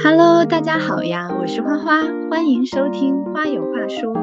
[0.00, 4.14] Hello，大家好呀，我是花花，欢迎收听《花有话说》。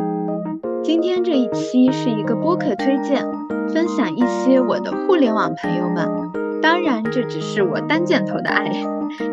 [0.81, 3.25] 今天这一期是一个播客推荐，
[3.67, 6.31] 分享一些我的互联网朋友们。
[6.61, 8.71] 当然，这只是我单箭头的爱，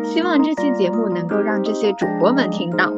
[0.03, 2.91] 希望这期节目能够让这些主播们听到。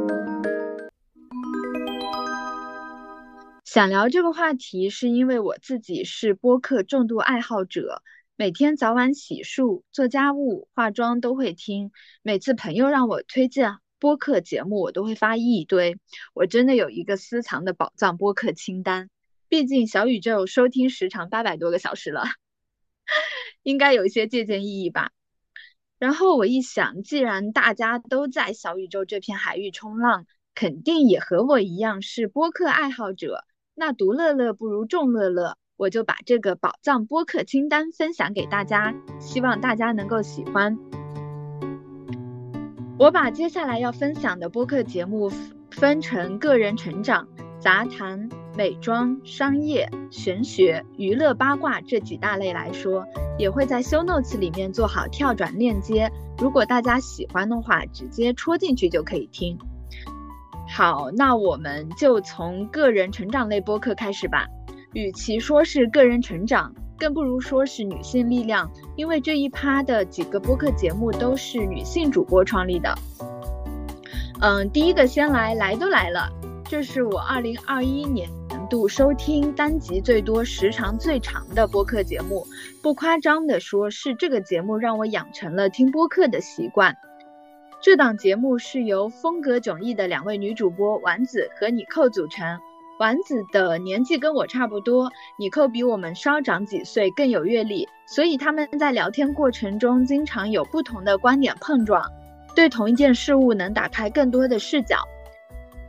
[3.64, 8.02] 想聊这个话题，是因为我自己是播客重度爱好者。
[8.38, 11.94] 每天早晚洗漱、做家务、化妆都会听。
[12.22, 15.98] 每次朋友让我推荐播客节目，我都会发一堆。
[16.34, 19.10] 我真的有一个私藏的宝藏播客清单。
[19.48, 22.26] 毕竟小宇宙收听时长八百多个小时了，
[23.64, 25.12] 应该有一些借鉴意义吧。
[25.98, 33.46] 然后我一想，既然大家都在小宇宙这片海域冲浪，肯定也和我一样是播客爱好者。
[33.76, 35.58] 那独乐乐不如众乐乐。
[35.78, 40.78] 我就把这个宝藏播客清单分享给大家，希望大家能够喜欢。
[42.98, 45.30] 我把接下来要分享的播客节目
[45.72, 47.28] 分成个人成长、
[47.60, 53.06] 杂谈、美妆、商业、玄学、娱乐、八卦这几大类来说，
[53.38, 56.10] 也会在 show notes 里面做好跳转链接。
[56.38, 59.58] 如果大家喜欢的话，直接戳进去就可以听。
[60.74, 64.48] 好，那我们就从个人成长类播客开始吧。
[64.96, 72.96] 与其说是个人成长，更不如说是女性力量，因为这一趴的几个播客节目都是女性主播创立的。
[74.40, 76.30] 嗯，第一个先来，来都来了，
[76.64, 78.30] 这是我二零二一年
[78.70, 82.48] 度收听单集最多、时长最长的播客节目。
[82.82, 86.96] 不夸张的说，是这个节目让我养成了听播客的习惯。
[87.82, 92.58] 这档节目是由风格迥异的两位女主播丸子和你扣组成。
[92.98, 102.10] 丸子的年纪跟我差不多，你扣比我们稍长几岁，更有阅历，所以他们在聊天过程中经常有不同的观点碰撞，
[102.56, 104.98] 对同一件事物能打开更多的视角。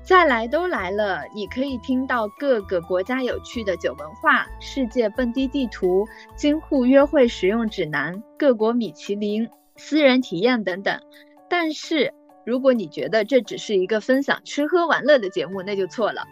[0.02, 6.06] 再来都来了，你可以听到各个国家有趣的酒文化、世界蹦迪地图、
[6.36, 11.00] 京沪约会使用指南、各国米其林、私人体验等等。
[11.48, 12.12] 但是
[12.44, 16.22] 如果你觉得这只是一个分享吃喝玩乐的节目，那就错了。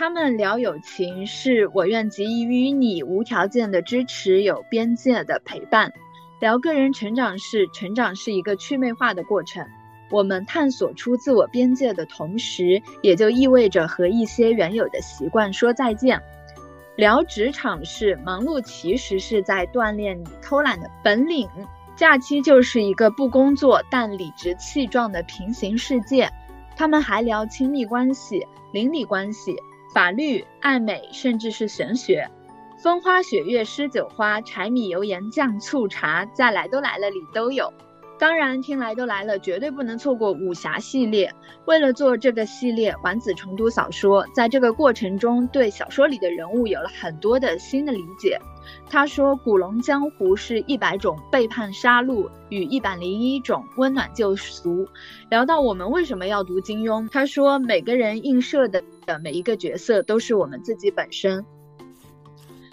[0.00, 5.90] 他们聊友情，是我愿给予你无条件的支持，有边界的陪伴；
[6.40, 9.62] 聊个人成长，是成长是一个去魅化的过程。
[10.10, 16.18] 我们探索出自我边界的同时，也就意味着和一些原有的习惯说再见。
[16.96, 21.46] 聊职场是忙碌，其实是在锻炼你偷懒的本领。
[21.94, 26.26] 假期就是一个不工作但理直气壮的平行世界。
[26.74, 29.54] 他们还聊亲密关系、邻里关系。
[29.92, 32.28] 法律、爱美，甚至是玄学，
[32.80, 37.72] 风花雪月诗酒花，柴米油盐酱醋茶，在来都来了里都有。
[38.16, 41.32] 当然，听来都来了，绝对不能错过武侠系列。
[41.64, 48.38] 为了做这个系列，丸子重读小说，在这个过程中，对小说里的人物有了很多的新的理解。
[48.90, 54.84] 他说，《古龙江湖》是一百种背叛杀戮与一百零一种温暖救赎。
[55.30, 61.44] 聊到我们为什么要读金庸，他说，每个人映射的的每一个角色都是我们自己本身。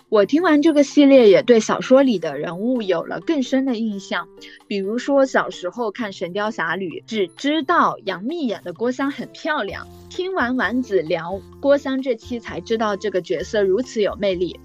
[0.10, 4.28] 我听完这个系列，也对小说里的人物有了更深的印象。
[4.66, 9.86] 比如说，小时候看《神雕侠侣》，只知道杨幂演的郭襄很漂亮。
[10.10, 14.60] 听完丸子聊郭襄这期，才知道这个角色如此有魅力。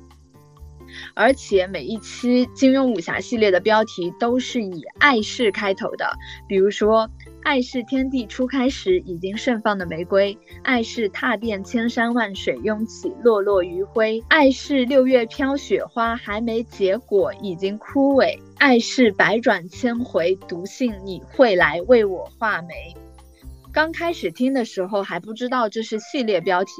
[1.15, 7.11] 而且每一期金庸武侠系列的标题都是以“爱是”开头的，比如说。
[7.45, 22.95] 爱是天地初开时已经盛放的玫瑰，爱是踏遍千山万水拥起落落余晖，爱是六月飘雪花还没结果已经枯萎，爱是百转千回独信你会来为我画眉。
[23.73, 26.73] 刚开始听的时候还不知道这是系列标题，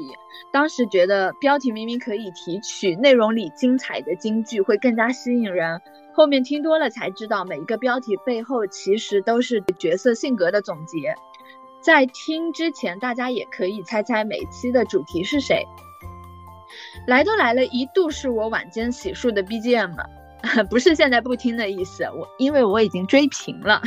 [0.51, 5.81] 当时觉得标题明明可以提取内容里精彩的金句会更加吸引人。
[6.13, 11.15] 后面听多了才知道，每一个标题背后其实都是角色性格的总结。
[11.81, 15.65] 在听之前，大家也可以猜猜每期的主题是谁。
[17.07, 19.95] 来都来了，一度是我晚间洗漱的 BGM，
[20.69, 23.81] 不是现在不听的意思，我因为我已经追平了。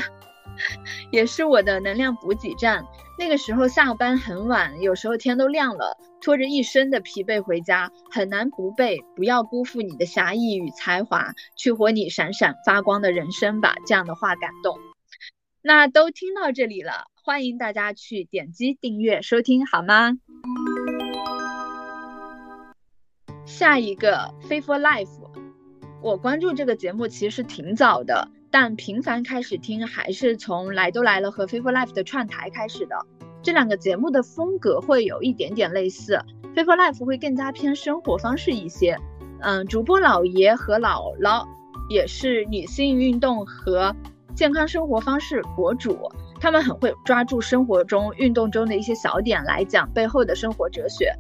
[1.10, 2.84] 也是我的能量补给站。
[3.18, 14.78] 那个时候下班很晚，有时候天都亮了，拖着一身的疲惫回家，很难不背“不要辜负你的侠义与才华，去活你闪闪发光的人生吧”这样的话感动。
[15.62, 20.18] 那都听到这里了，欢迎大家去点击订阅收听，好吗？
[23.46, 25.06] 下一个《飞 for Life》，
[26.02, 32.96] 我关注这个节目其实挺早的，但频繁开始听还是从来都来了和 f a v o r Life 的串台开始的。
[33.42, 36.14] 这两个节目的风格会有一点点类似
[36.54, 38.98] f a v o r Life 会更加偏生活方式一些。
[39.40, 41.44] 嗯，主播老爷和姥姥
[41.90, 43.94] 也是女性运动和
[44.34, 46.10] 健康生活方式博主，
[46.40, 51.14] 他们很会抓住生活中运动中的一些小点来讲背后的生活哲学。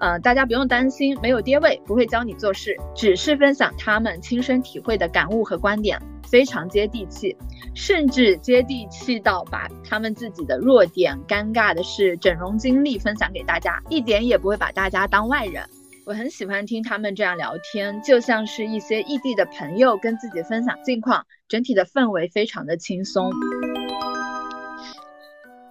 [0.00, 7.36] 呃，大家不用担心，没有爹味，不会教你做事，只是分享他们亲身体会的感悟和观点，非常接地气，
[7.74, 15.62] 甚至接地气到把他们自己的弱点、尴尬的事、整容经历分享给大家，一点也不会把大家当外人。
[16.06, 23.30] 我很喜欢听他们这样聊天，就像是一些异地的朋友跟自己分享近况，整体的氛围非常的轻松。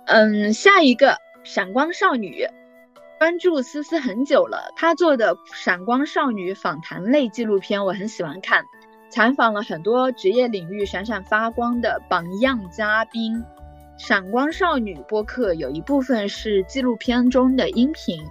[0.05, 2.45] 嗯，下一个闪光少女。
[3.19, 8.63] 关注思思很久了，她做的《闪光少女》访谈类纪录片我很喜欢看，
[9.09, 13.37] 采访了很多职业领域闪闪发光的榜样嘉宾。
[13.97, 18.25] 《闪光少女》播客有一部分是纪录片中的音频。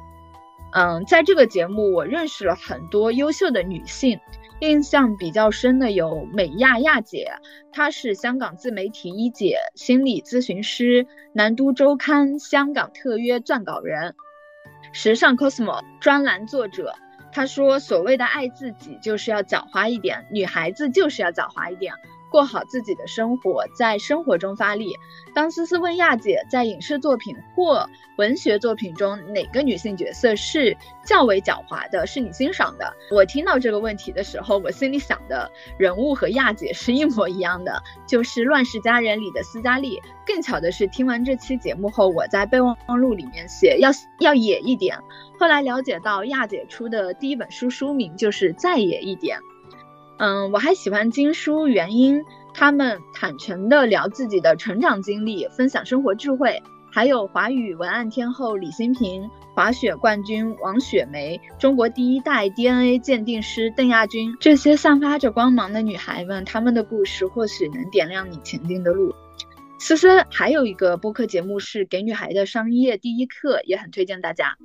[0.73, 4.19] 嗯，在这个节目我认识了很多优秀的女性，
[4.61, 7.31] 印象比较深的有美亚亚姐，
[7.73, 14.15] 她是香港自媒体一姐、心理咨询师、南都周刊香港特约撰稿人。
[15.01, 16.93] 时尚 cosmo 专栏作者，
[17.31, 21.95] 他说：“所谓的爱自己，就是要狡猾一点，女孩子就是要狡猾一点。”
[22.31, 24.97] 过好自己的生活，在生活中发力。
[25.35, 32.93] 当思思问亚姐，在影视作品或文学作品中，哪个女性角色是较为狡猾的，是你欣赏的？
[33.11, 40.01] 我听到这个问题的时候，我心里想的人物和亚姐是一模一样的，就是《乱世佳人》里的斯嘉丽。
[40.27, 44.99] 更巧的是，听完这期节目后，我在备忘录里面写要要野一点。
[45.39, 49.39] 后来了解到，亚姐出的第一本书书名就是《再野一点》。
[50.19, 56.61] 嗯，我还喜欢金书原因，他们坦诚的聊自己的成长经历，分享生活智慧。
[56.91, 69.15] 还有华语文案天后李新平、滑雪冠军王雪梅、中国第一代 DNA 鉴定师邓亚军，这些散发着光芒的女孩们，她们的故事或许能点亮你前进的路。
[69.79, 74.57] 思思还有一个播客节目是《给女孩的商业第一课》，也很推荐大家。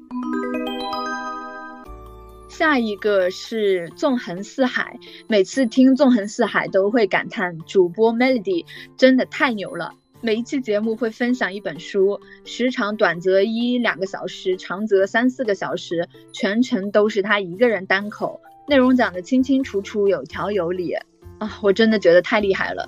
[2.53, 8.63] 下一个是纵横四海，每次听纵横四海都会感叹主播 Melody
[8.95, 9.91] 真的太牛了。
[10.21, 20.93] 每一期节目会分享一本书，时长短则一两个小时，长则三四个小时，全程都是他一个人单口，内容讲得清清楚楚，有条有理
[21.39, 21.57] 啊！
[21.63, 22.87] 我真的觉得太厉害了。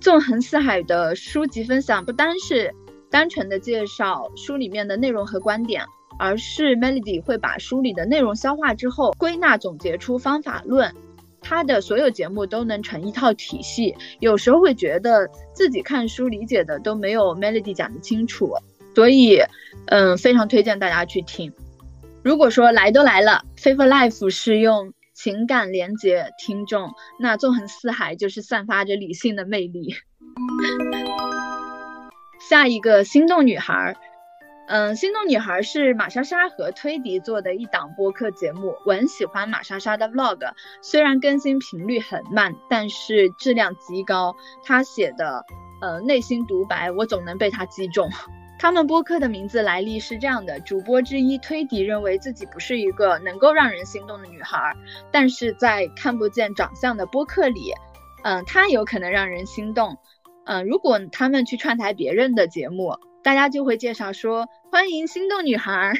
[0.00, 2.74] 纵横四海的书籍分享不单是
[3.10, 5.84] 单纯的介绍书里面的内容和观点。
[6.18, 10.94] 而是 Melody 会把书里的内容消化之后，归纳总结出方法论。
[11.40, 13.94] 他的所有节目都能成一套体系。
[14.18, 18.52] 有时候会觉得自己看书理解的都没有 Melody 讲的清楚，
[18.94, 19.40] 所以，
[19.86, 21.52] 嗯，非常推荐大家去听。
[22.22, 29.94] 如果说来都来了 f a v o r Life 是用情感连接听众，那纵横四海就是散发着理性的魅力。
[32.50, 33.96] 下一个心动女孩。
[34.70, 44.36] 嗯，心动女孩是玛莎莎和推迪做的一档播客节目，我很喜欢玛莎莎的 vlog，虽然更新频率很慢，但是质量极高。
[44.62, 45.42] 她写的
[45.80, 48.10] 呃内心独白，我总能被她击中。
[48.60, 54.76] 他们播客的名字来历是这样的：主播之一推迪认为自己不是一个能够让人心动的女孩，
[55.10, 57.72] 但是在看不见长相的播客里，
[58.22, 59.96] 嗯，她有可能让人心动。
[60.44, 62.98] 嗯，如果他们去串台别人的节目。
[63.22, 65.92] 大家就会介绍说欢迎心动女孩，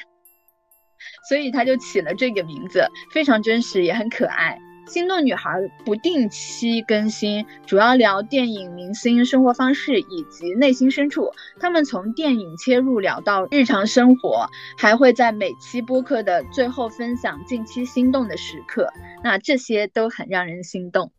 [1.29, 4.59] 所以他就起了这个名字，非常真实也很可爱。
[4.87, 5.51] 心动女孩
[5.85, 11.31] 不定期更新，主要聊电影、明星、生活方式以及内心深处。
[11.61, 14.49] 他们从电影切入聊到日常生活，
[14.79, 18.91] 还会在每期播客的最后分享近期心动的时刻，
[19.23, 21.13] 那这些都很让人心动。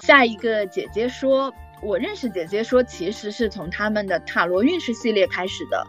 [0.00, 1.52] 下一个姐姐说。
[1.82, 5.86] 我认识姐姐说，其实是从他们的塔罗运势系列开始的。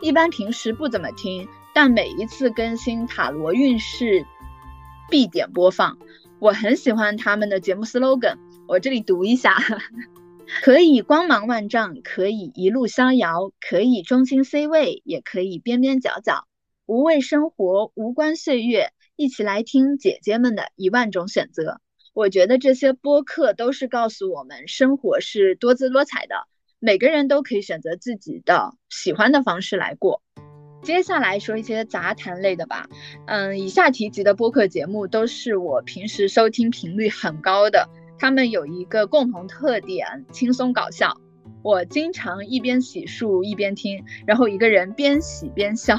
[0.00, 4.24] 一般平时不怎么听，但每一次更新塔罗运势
[5.10, 5.98] 必点播放。
[6.38, 8.36] 我很喜欢他们的节目 slogan，
[8.68, 9.56] 我这里读一下：
[10.62, 16.46] 可以光芒万丈，可以一路逍遥，可以中心 C 位，也可以边边角角。
[16.86, 21.80] 无畏生活，无关岁月，一起来听姐姐们的一万种选择。
[22.14, 26.34] 我觉得这些播客都是告诉我们，生活是多姿多彩的，
[26.78, 30.22] 每个人都可以选择自己的喜欢的方式来过。
[30.82, 32.86] 接下来说一些杂谈类的吧。
[33.26, 37.88] 嗯，以下提及的播客节目都是我平时收听频率很高的，
[38.18, 41.16] 他们有一个共同特点：轻松搞笑。
[41.62, 45.98] 我经常一边洗漱一边听，然后一个人边洗边笑。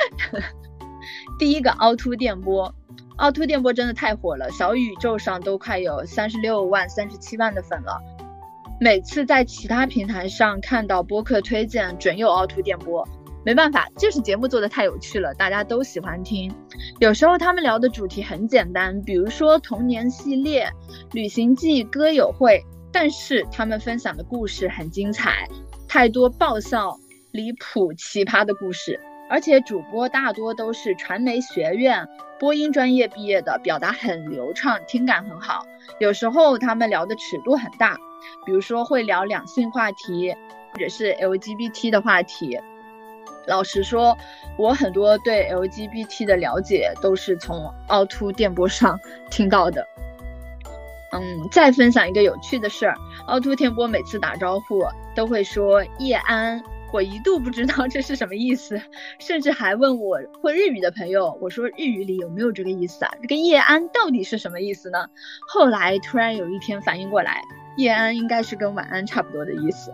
[1.38, 2.72] 第一个凹凸电波，
[3.16, 7.98] 凹凸电波真的太火了，小宇宙上都快有三十六万、三十七万的粉了。
[8.78, 13.08] 每次在其他平台上看到播客推荐，准有凹凸电波。
[13.42, 16.52] 没办法，就是节目做的太有趣了，大家都喜欢听。
[16.98, 20.68] 有时候他们聊的主题很简单，比如说童年系列、
[21.12, 22.60] 旅行记、歌友会，
[22.92, 25.48] 但是他们分享的故事很精彩，
[25.88, 26.98] 太多爆笑、
[27.30, 29.00] 离谱、奇葩的故事。
[29.28, 35.64] 而且主播大多都是传媒学院播音专业毕业的，表达很流畅，听感很好。
[35.98, 37.96] 有时候他们聊的尺度很大，
[38.44, 40.34] 比如说会聊两性话题，
[40.72, 42.58] 或者是 LGBT 的话题。
[43.46, 44.16] 老实说，
[44.58, 48.98] 我很多对 LGBT 的了解都是从凹凸电波上
[49.30, 49.86] 听到的。
[51.12, 52.96] 嗯，再分享一个有趣的事儿，
[53.28, 56.60] 凹凸电波每次打招呼都会说叶安。
[56.92, 58.80] 我一度不知道这是什么意思，
[59.18, 63.10] 甚至还问我会日语的朋友，我说日语里有没有这个意思啊？
[63.20, 65.06] 这个叶安到底是什么意思呢？
[65.46, 67.42] 后来突然有一天反应过来，
[67.76, 69.92] 叶安应该是跟晚安差不多的意思。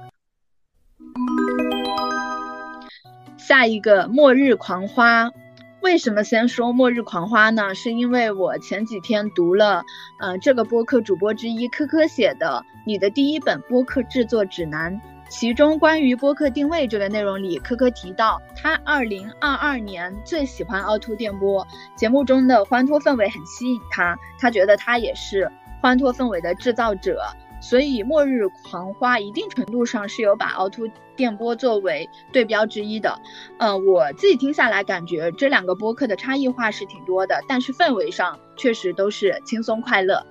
[3.36, 5.32] 下一个末日狂花，
[5.80, 7.74] 为什么先说末日狂花呢？
[7.74, 9.82] 是因为我前几天读了，
[10.20, 14.94] 呃，这个播客主播之一科科写的《你的第一本播客制作指南》。
[15.32, 27.22] 其中关于播客定位这个内容里，科科提到他二零二二年最喜欢凹凸电波节目中的欢脱氛围很吸引他，他觉得他也是欢脱氛围的制造者，
[27.62, 30.86] 所以末日狂花一定程度上是有把凹凸
[31.16, 33.18] 电波作为对标之一的。
[33.56, 40.26] 嗯，我自己听下来感觉这两个播客的差异化是挺多的，但是氛围上确实都是轻松快乐。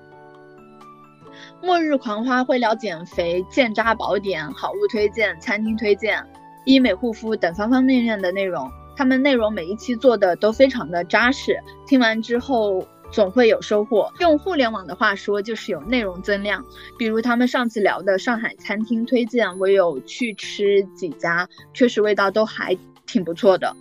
[1.62, 6.24] 末日狂花会聊减肥、健渣宝典、好物推荐、餐厅推荐、
[6.64, 8.70] 医美护肤等方方面面的内容。
[8.96, 14.12] 他们内容每一期做的都非常的扎实，听完之后总会有收获。
[14.20, 16.62] 用互联网的话说，就是有内容增量。
[16.98, 23.74] 比如他们上次聊的上海餐厅推荐，我有去吃几家，确实味道都还挺不错的。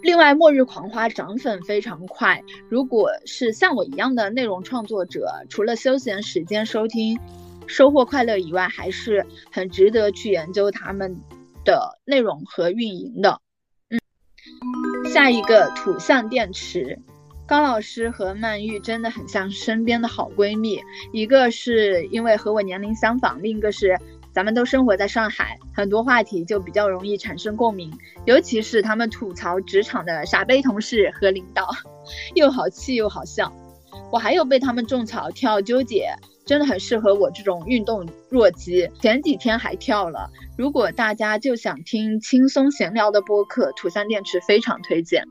[0.00, 2.42] 另外，末日狂花涨粉非常快。
[2.68, 7.18] 如果是像我一样的内容创作者，除了休闲时间收听，
[7.66, 11.16] 收获快乐以外，还是很值得去研究他们
[11.64, 13.40] 的内容和运营的。
[13.90, 14.00] 嗯，
[15.10, 16.98] 下一个土象电池，
[17.46, 20.80] 高老师和曼玉真的很像身边的好闺蜜，
[21.12, 23.98] 一个是因为和我年龄相仿，另一个是。
[24.32, 27.92] 咱们都生活在上海，很多话题就比较容易产生共鸣，
[28.24, 31.68] 尤其是他们吐槽职场的傻杯同事和领导，
[32.34, 33.52] 又好气又好笑。
[34.10, 36.14] 我还有被他们种草跳纠结，
[36.46, 38.88] 真的很适合我这种运动弱鸡。
[39.00, 40.30] 前几天还跳了。
[40.56, 45.24] 如果大家就想听轻松闲聊的播客，土三电池非常推荐。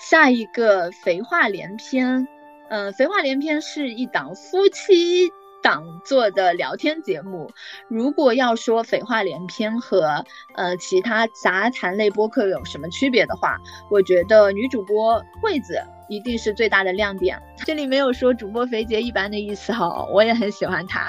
[0.00, 2.26] 下一个肥话连篇，
[2.70, 5.30] 嗯，肥话连篇是一档夫妻。
[5.62, 7.50] 党做的聊天节目，
[7.88, 13.58] 如果要说废话连篇和呃其他杂谈类播客有什么区别的话，
[13.90, 17.40] 我觉得女主播惠子一定是最大的亮点。
[17.64, 21.08] 这里没有说主播肥姐一般的意思哈，我也很喜欢她。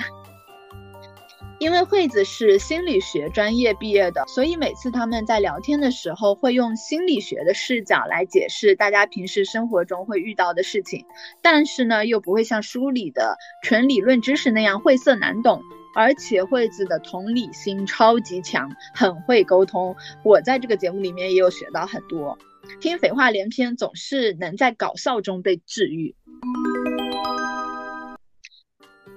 [1.64, 11.06] 因为惠子是心理学专业毕业的，所以每次他们在聊天的时候会用心理学的视角来解释大家平时生活中会遇到的事情，
[11.42, 15.62] 但是呢又不会像书里的纯理论知识那样晦涩难懂，
[15.96, 19.96] 而且惠子的同理心超级强，很会沟通。
[20.26, 22.38] 我在这个节目里面也有学到很多，
[22.82, 26.14] 听废话连篇总是能在搞笑中被治愈。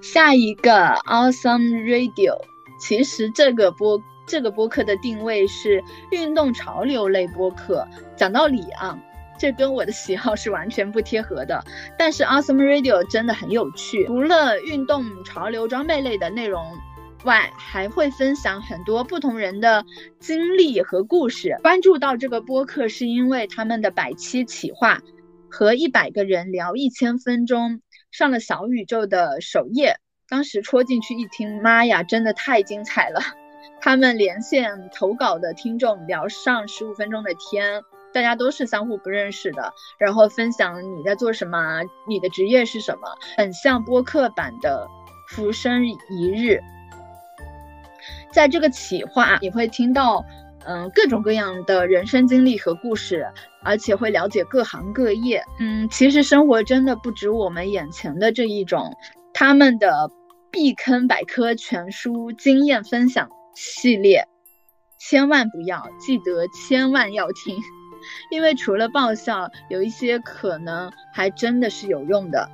[0.00, 0.72] 下一个
[1.06, 2.38] Awesome Radio，
[2.78, 7.86] 其实这个播这个播客的定位是运动潮流类播客。
[8.16, 8.98] 讲道理啊，
[9.38, 11.64] 这跟我的喜好是完全不贴合的。
[11.98, 16.64] 但是 Awesome Radio 真的很有趣，除了运动潮流装备类的内容
[17.24, 19.84] 外，还会分享很多不同人的
[20.20, 21.56] 经历和故事。
[21.62, 25.00] 关注到这个播客是因为他们的百期企划
[25.50, 27.80] 和一百个人聊一千分钟。
[28.10, 29.98] 上了小宇宙的首页，
[30.28, 33.20] 当时戳进去一听，妈呀，真的太精彩了！
[33.80, 37.82] 他们连线投稿的听众聊上十五分钟的天，
[38.12, 43.02] 大家都是相互不认识的，然后分享你在做什么，你的职业是什么，
[43.36, 44.86] 很像播客版的
[45.34, 46.52] 《浮生一日》。
[48.32, 50.24] 在这个企划，你会听到
[50.66, 53.26] 嗯各种各样的人生经历和故事，
[53.62, 55.42] 而且会了解各行各业。
[55.58, 58.96] 嗯，其实生活真的不止我们眼前的这一种，
[59.32, 60.10] 他们的
[60.50, 64.26] 避坑百科全书经验分享系列，
[64.98, 67.56] 千万不要记得，千万要听。
[68.30, 72.48] 因为除了爆笑，有一些可能还真的是有用的。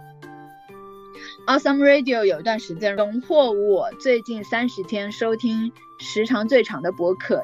[1.46, 7.42] Awesome Radio 有一段时间荣获我最近三十天收听时长最长的博客，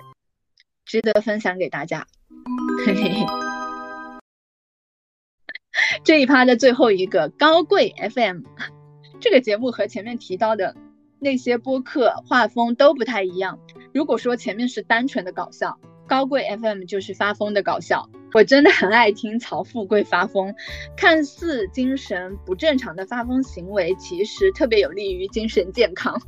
[0.89, 2.07] 值得分享给大家。
[2.87, 3.27] 嘿嘿嘿。
[6.03, 8.41] 这一趴的最后一个高贵 FM，
[9.21, 10.75] 这个节目和前面提到的
[11.21, 13.61] 那些播客画风都不太一样。
[13.93, 15.79] 如果说前面是单纯的搞笑。
[16.07, 20.55] 高贵 FM 就是发疯的搞笑，我真的很爱听曹富贵发疯。
[20.97, 26.19] 看似精神不正常的发疯行为，其实特别有利于精神健康。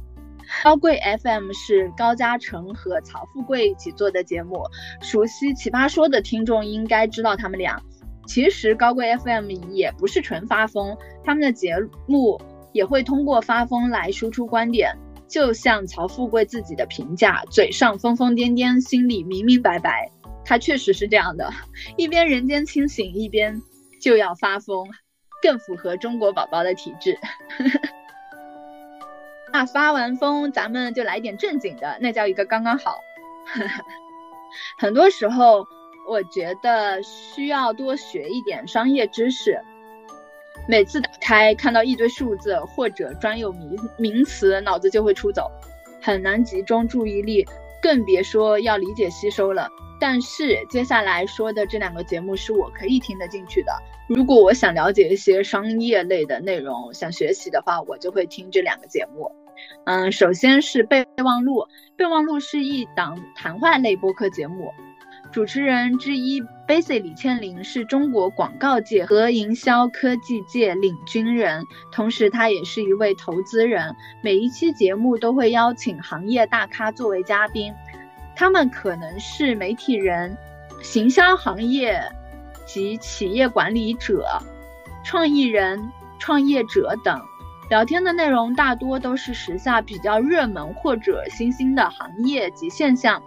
[0.62, 4.62] 高贵 FM 是高嘉诚和曹富贵一起做的节目，
[5.00, 7.80] 熟悉《奇葩说》的听众应该知道他们俩。
[8.26, 11.74] 其实高贵 FM 也不是纯发疯，他们的节
[12.06, 12.40] 目
[12.72, 14.94] 也会通过发疯来输出观点。
[15.28, 20.10] 就像曹富贵自己的评价，嘴上疯疯癫癫，心里明明白白。
[20.44, 21.48] 他确实是这样的，
[21.96, 23.62] 一边人间清醒，一边
[24.02, 24.88] 就要发疯，
[25.40, 27.16] 更符合中国宝宝的体质。
[29.52, 33.00] 那发完疯，咱们就来点正经的，那叫一个刚刚好。
[34.78, 35.66] 很多时候，
[36.08, 39.60] 我觉得需要多学一点商业知识。
[40.68, 45.50] 每次打开看到一堆数字或者专有名名词，脑子就会出走，
[46.00, 47.44] 很难集中注意力，
[47.82, 49.68] 更别说要理解吸收了。
[49.98, 53.72] 但是接下来说的这两个节目是我可以听得进去的。
[54.08, 59.30] 如果我想了解一些商业类的内容，想学习的话，我就会听这两个节目。
[59.84, 64.72] 嗯，首先是备忘录，备忘录是一档谈话类播客节目。
[65.32, 73.94] 主持人之一 b a s i c 李倩玲是中国广告界和营销科技界领军人，同时她也是一位投资人。
[74.22, 77.72] 每一期节目都会邀请行业大咖作为嘉宾，
[78.34, 80.36] 他们可能是媒体人、
[80.82, 82.02] 行销行业
[82.66, 84.26] 及企业管理者、
[85.04, 87.22] 创意人、创业者等。
[87.70, 93.22] 聊天的内容大多都是时下比较热门或者新兴的行业及现象。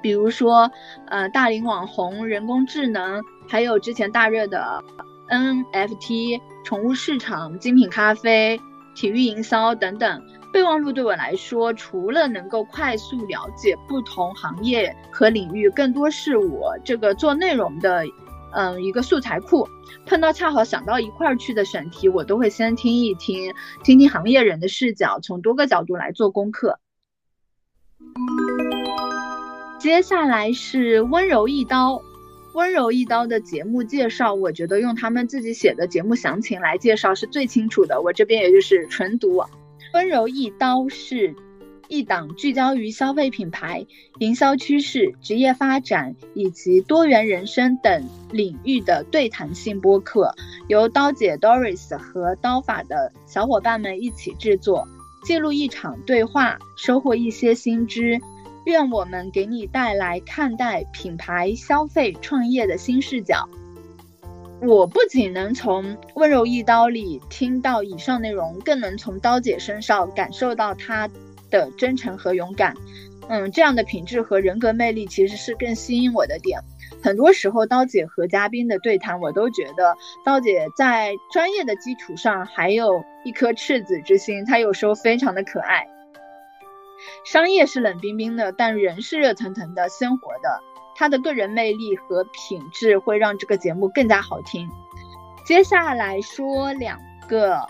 [0.00, 0.70] 比如说，
[1.08, 4.80] 呃，大龄网红、人工智能，还有之前大热的
[5.28, 8.60] NFT、宠物市场、精品咖啡、
[8.94, 10.22] 体育营销等等。
[10.52, 18.04] 备忘录对我来说，除了能够快速了解不同行业和领域，更多是我这个做内容的，
[18.52, 19.68] 嗯，一个素材库。
[20.06, 26.78] 碰到恰好想到一块儿去的选题，我都会先听一听，听听行业人的视角，从多个角度来做功课。
[29.78, 32.02] 接下来是温柔一刀，
[32.54, 38.00] 温柔一刀的节目介绍，我觉得用他们自己写的节目详情来介绍是最清楚的。
[38.00, 39.42] 我这边也就是纯读。
[39.94, 41.34] 温柔一刀是
[41.88, 43.86] 一档聚焦于消费品牌、
[44.18, 50.34] 营销趋势、职业发展以及多元人生等领域的对谈性播客，
[50.68, 54.88] 由刀姐 Doris 和刀法的小伙伴们一起制作，
[55.24, 58.20] 记录一场对话，收获一些新知。
[58.64, 63.48] 愿我们给你带来看待品牌消费创业的新视角。
[64.60, 71.10] 我不仅能从温柔一刀里听到以上内容，更能从刀姐身上感受到她
[71.52, 72.74] 的真诚和勇敢。
[73.28, 76.58] 嗯，这样的品质和人格魅力其实是更吸引我的点。
[77.00, 85.86] 很多时候，刀姐和嘉宾的对谈，我都觉得刀姐在专业的基础上还有一颗赤子之心，她有时候非常的可爱。
[87.24, 90.60] 商业是冷冰冰的，但人是热腾腾的、鲜活的。
[90.94, 94.68] 她的个人魅力和品质会让这个节目更加好听。
[95.46, 97.66] 接下来说两个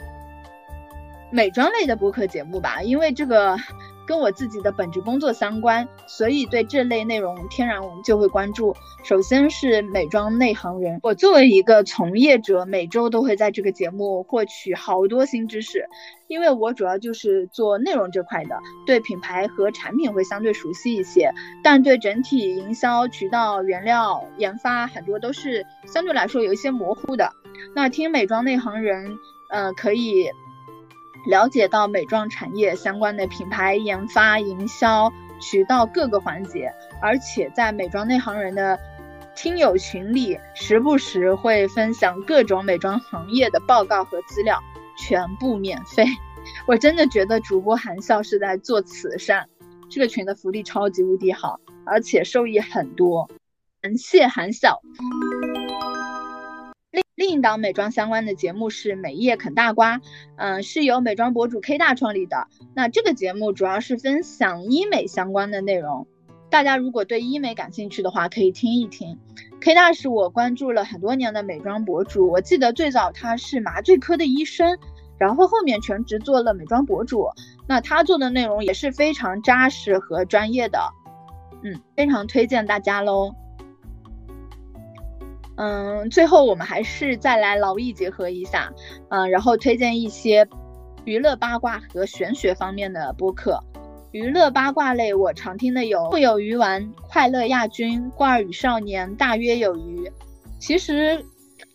[1.33, 3.57] 美妆类的播客节目吧，因为这个。
[4.05, 8.75] 跟我自己的本职工作相关，所以对这类内容天然我们就会关注。
[9.05, 15.87] 首先是美妆内行人，我作为一个从业者，每周都会在这个节目获取好多新知识，
[16.27, 27.31] 因为我主要就是做内容这块的，对品牌和产品会相对熟悉一些，但对整体营销渠道、原料研发很多都是相对来说有一些模糊的。
[27.73, 29.17] 那听美妆内行人，
[29.49, 30.29] 呃，可以。
[31.27, 38.79] 了解到美妆产业相关的品牌研发、营销、渠道各个环节，而且在美妆内行人的
[39.35, 44.59] 听友群里，时不时会分享各种美妆行业的报告和资料，
[44.99, 46.05] 全部免费。
[46.67, 49.49] 我真的觉得主播含笑是在做慈善，
[49.89, 53.31] 这个群的福利超级无敌好，而且受益很多。
[53.81, 54.81] 感谢韩笑。
[57.15, 60.01] 另一档美妆相关的节目是美业啃大瓜，
[60.37, 62.49] 嗯，是由美妆博主 K 大创立的。
[62.75, 66.07] 那这个节目主要是分享医美相关的内容，
[66.49, 69.19] 大家如果对医美感兴趣的话，可以听一听。
[69.61, 74.79] K 大是我关注了很多年的美妆博主，我记得最早他是麻醉科的医生，
[75.19, 77.29] 然后后面全职做了美妆博主。
[77.69, 80.81] 那他做的内容也是非常扎实和专业的，
[81.63, 83.35] 嗯，非常推荐大家喽。
[85.65, 88.73] 嗯，最后我们还是再来劳逸结合一下，
[89.11, 90.45] 嗯，然后推荐一些
[91.05, 93.61] 娱乐八卦和玄学方面的播客。
[94.11, 100.09] 娱乐八卦类我常听的有《富有鱼丸》《快乐亚军》《瓜儿与少年》《大约有余》。
[100.59, 101.25] 其实。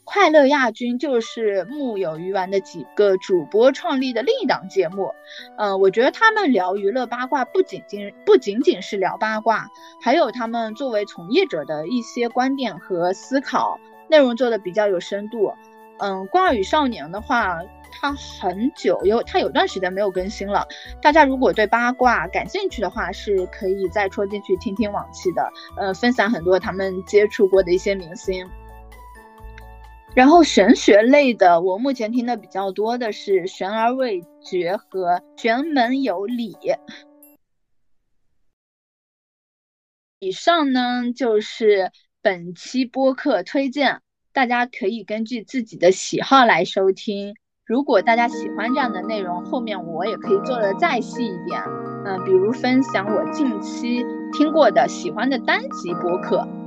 [0.09, 5.13] 快乐亚军就是木有鱼丸的几个主播创立的另一档节目，
[5.57, 9.69] 嗯，我觉得他们聊娱乐八卦不仅仅不仅仅是聊八卦，
[10.01, 15.53] 还有他们作为从业者的一些观点和思考，内容做的比较有深度。
[15.99, 17.59] 嗯，《光与少年》的话，
[17.91, 20.65] 他很久有他有段时间没有更新了，
[21.01, 28.47] 大家如果对八卦感兴趣的话，是可以再戳进去听听往期的，呃，分享很多他们接触过的一些明星。
[30.17, 36.57] 然后玄学类的，我目前听的比较多的是悬而未决和玄门有理。
[40.17, 41.91] 以上呢就是
[42.23, 44.01] 本期播客推荐，
[44.33, 47.35] 大家可以根据自己的喜好来收听。
[47.63, 51.61] 如果大家喜欢这样的内容，后面我也可以做的再细一点，
[52.07, 54.03] 嗯，比如分享我近期
[54.33, 56.66] 听过的喜欢的单集播客。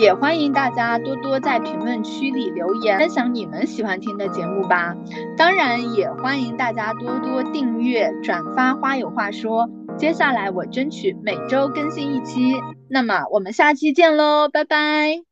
[0.00, 4.94] 也欢迎大家多多在评论区里留言，分享你们喜欢听的节目吧。
[5.36, 8.74] 当然，也欢迎大家多多订阅、转发。
[8.74, 12.54] 花有话说，接下来我争取每周更新一期。
[12.88, 15.27] 那么，我们下期见喽，拜拜。